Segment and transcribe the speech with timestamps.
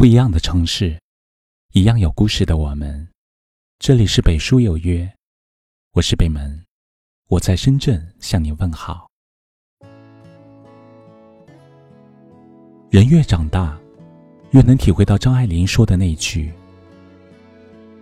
[0.00, 0.98] 不一样的城市，
[1.74, 3.06] 一样有故事的我们。
[3.78, 5.06] 这里是北书有约，
[5.92, 6.64] 我是北门，
[7.28, 9.10] 我在深圳向你问好。
[12.88, 13.78] 人越长大，
[14.52, 16.50] 越能体会到张爱玲说的那句：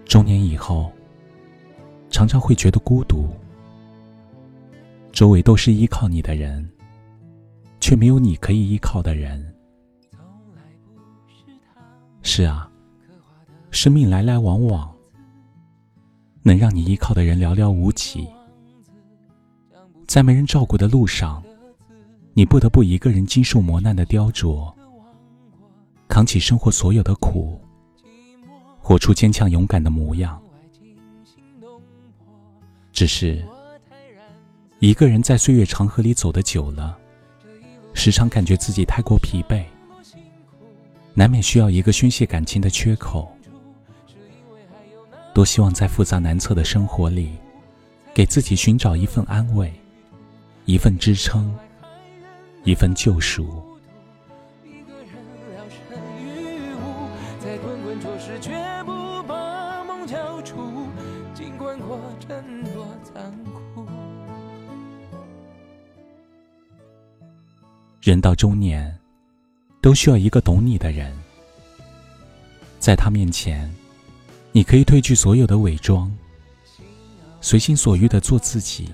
[0.04, 0.92] 中年以后，
[2.10, 3.28] 常常会觉得孤独，
[5.10, 6.64] 周围都是依靠你的人，
[7.80, 9.52] 却没有你可以依靠的人。
[12.30, 12.70] 是啊，
[13.70, 14.94] 生命来来往往，
[16.42, 18.28] 能让你依靠的人寥寥无几，
[20.06, 21.42] 在没人照顾的路上，
[22.34, 24.70] 你不得不一个人经受磨难的雕琢。
[26.06, 27.58] 扛起生活所有的苦，
[28.78, 30.38] 活出坚强勇敢的模样。
[32.92, 33.42] 只是，
[34.80, 36.98] 一个人在岁月长河里走得久了，
[37.94, 39.64] 时常感觉自己太过疲惫，
[41.18, 43.28] 难免需要一个宣泄感情的缺口。
[45.34, 47.32] 多希望在复杂难测的生活里，
[48.14, 49.72] 给自己寻找一份安慰，
[50.64, 51.52] 一份支撑，
[52.62, 53.64] 一份救赎。
[68.00, 68.97] 人到中年，
[69.80, 71.16] 都需要一个懂你的人，
[72.78, 73.72] 在他面前，
[74.52, 76.12] 你可以褪去所有的伪装，
[77.40, 78.90] 随心所欲的做自己，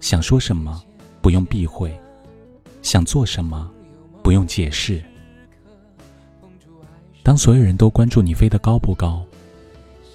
[0.00, 0.82] 想说什么
[1.20, 1.92] 不用避讳，
[2.80, 3.70] 想做什么
[4.22, 5.02] 不用解释。
[7.24, 9.24] 当所有人都关注你飞得高不高，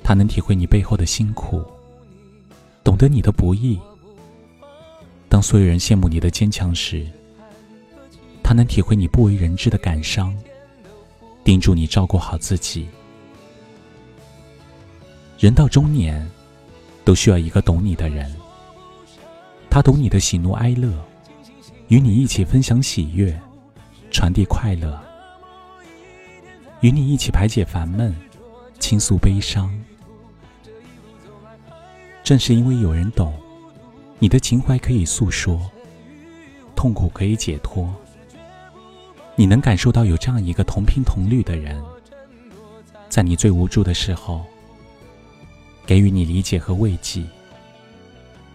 [0.03, 1.61] 他能体会你背后的辛苦，
[2.83, 3.77] 懂得你的不易；
[5.27, 7.05] 当所有人羡慕你的坚强时，
[8.48, 10.34] 他能体会你不为人知的感伤，
[11.44, 12.88] 叮嘱你照顾好自己。
[15.38, 16.26] 人到中年，
[17.03, 18.34] 都需要一个懂你的人，
[19.69, 20.90] 他懂你的喜怒哀乐，
[21.90, 23.38] 与你一起分享喜悦，
[24.12, 24.97] 传递快乐。
[26.80, 28.16] 与你一起排解烦闷，
[28.80, 29.69] 倾诉悲伤。
[32.24, 33.34] 正是因为有人懂，
[34.19, 35.69] 你的情怀可以诉说，
[36.78, 37.94] 痛苦可以解脱。
[39.40, 41.80] 你能感受到有这样一个同频同律的人，
[43.08, 44.44] 在你最无助的时候，
[45.86, 47.24] 给予你理解和慰藉，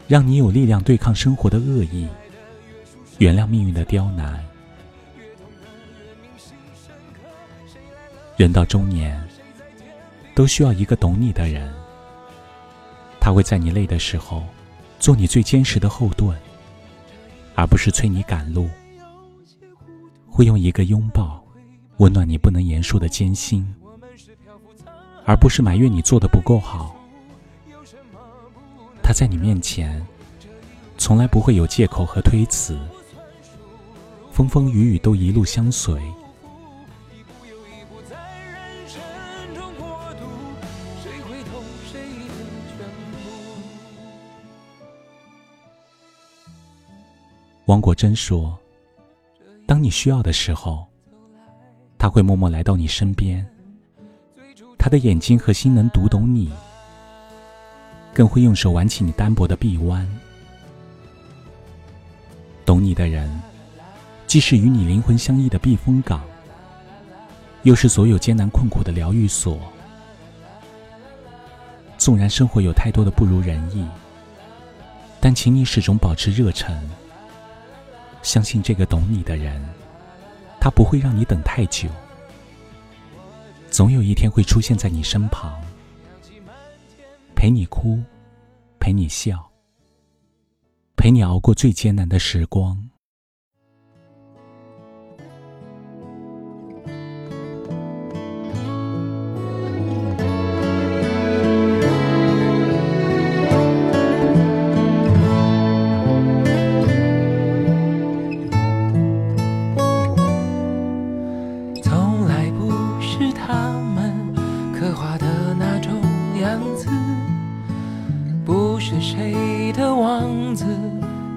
[0.09, 2.09] 让你有力量对抗生活的恶意，
[3.19, 4.45] 原谅命运的刁难。
[8.37, 9.23] 人到中年，
[10.35, 11.73] 都需要一个懂你的人。
[13.21, 14.43] 他会在你累的时候，
[14.99, 16.37] 做你最坚实的后盾，
[17.55, 18.69] 而不是催你赶路。
[20.35, 21.45] 会用一个拥抱，
[21.99, 23.63] 温暖你不能言说的艰辛，
[25.27, 26.97] 而不是埋怨你做的不够好。
[29.03, 30.03] 他在你面前，
[30.97, 32.79] 从来不会有借口和推辞，
[34.31, 36.01] 风风雨雨都一路相随。
[47.67, 48.59] 王国珍说
[49.73, 50.87] ：“当你需要的时候，
[51.97, 53.43] 他会默默来到你身边。
[54.79, 56.53] 他的眼睛和心能读懂你，
[58.13, 60.07] 更会用手挽起你单薄的臂弯。
[62.67, 63.41] 懂你的人，
[64.27, 66.21] 既是与你灵魂相依的避风港，
[67.63, 69.59] 又是所有艰难困苦的疗愈所。
[71.97, 73.89] 纵然生活有太多的不如人意，
[75.19, 76.79] 但请你始终保持热忱。”
[78.23, 79.61] 相信这个懂你的人，
[80.61, 81.89] 他不会让你等太久，
[83.71, 85.61] 总有一天会出现在你身旁，
[87.35, 88.01] 陪你哭，
[88.79, 89.51] 陪你笑，
[90.97, 92.92] 陪你熬过最艰难的时光。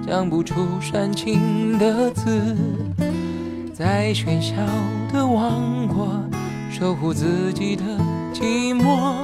[0.06, 2.56] 讲不出煽情的字，
[3.74, 4.54] 在喧嚣
[5.12, 6.08] 的王国
[6.70, 7.82] 守护自己的
[8.32, 9.14] 寂寞。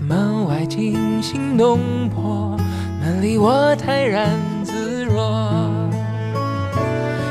[0.00, 2.56] 门外惊心动魄，
[3.00, 5.68] 门里我泰然自若。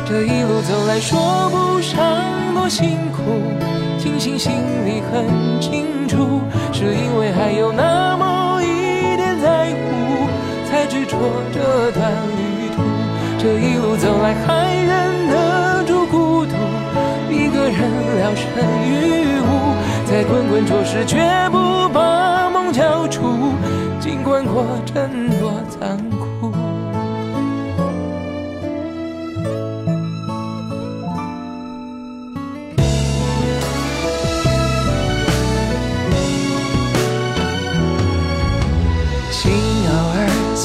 [0.05, 2.21] 这一路走来，说不上
[2.53, 3.23] 多辛苦。
[3.97, 4.51] 庆幸心
[4.85, 5.25] 里很
[5.61, 6.41] 清楚，
[6.73, 7.94] 是因为还有那
[11.53, 12.81] 这段旅途。
[13.37, 16.55] 这一路走来，还忍得住孤独，
[17.29, 17.77] 一个人
[18.17, 18.45] 聊胜
[18.87, 19.75] 于无，
[20.05, 21.17] 在滚滚浊世绝
[21.51, 23.53] 不把梦交出，
[23.99, 26.24] 尽管过程多残酷。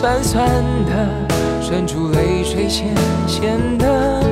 [0.00, 0.48] 酸酸
[0.86, 1.06] 的，
[1.60, 2.88] 渗出泪水咸
[3.26, 4.22] 咸的，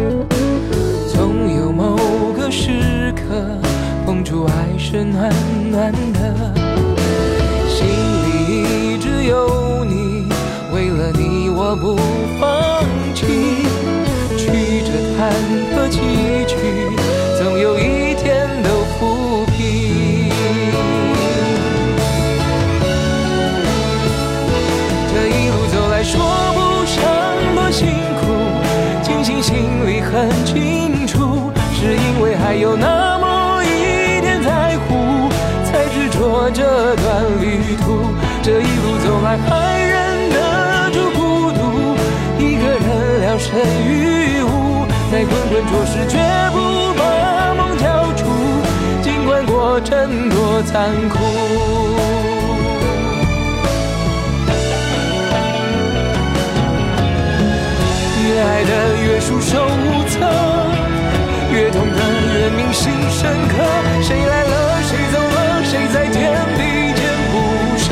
[1.12, 1.94] 总有某
[2.35, 3.44] 个时刻，
[4.06, 5.31] 碰触爱是暖
[5.70, 6.55] 暖的，
[7.69, 10.26] 心里一直有你，
[10.73, 11.99] 为了你我不
[12.41, 12.82] 放
[13.14, 13.26] 弃，
[14.38, 15.31] 曲折坎
[15.76, 16.47] 坷崎
[30.11, 35.29] 很清楚，是因为还有那么一点在乎，
[35.65, 38.09] 才执着这段旅途。
[38.43, 41.97] 这一路走来，还忍得住孤独，
[42.39, 46.19] 一个人聊胜于无，在滚滚浊世绝
[46.53, 46.59] 不
[46.99, 48.25] 把梦交出，
[49.03, 52.18] 尽管过程多残酷。
[59.20, 60.19] 束手无策，
[61.53, 61.99] 越痛的
[62.35, 63.55] 越铭心深刻。
[64.03, 66.17] 谁来了，谁走了，谁在天
[66.56, 66.61] 地
[66.94, 67.35] 间不
[67.76, 67.87] 舍？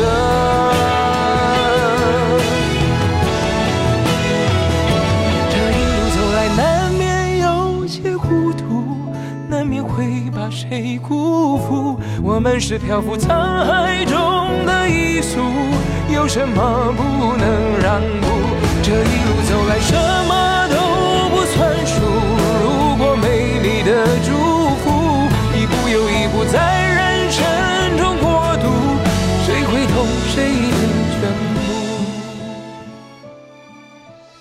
[5.50, 9.12] 这一路走来，难免有些糊涂，
[9.48, 12.00] 难免会把谁辜负。
[12.22, 13.28] 我们是漂浮沧
[13.64, 15.40] 海中的一粟，
[16.14, 18.26] 有什么不能让步？
[18.82, 19.94] 这一路走来，什
[20.28, 20.45] 么